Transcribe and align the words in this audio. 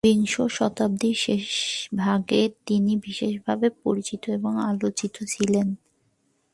বিংশ 0.05 0.33
শতাব্দীর 0.49 1.17
শেষ 1.17 1.47
ভাগে 1.95 2.41
তিনি 2.65 2.91
বিশেষভাবে 2.97 3.67
পরিচিত 3.83 4.23
এবং 4.29 4.53
আলোচিত 4.69 5.15
ছিলেন। 5.27 5.67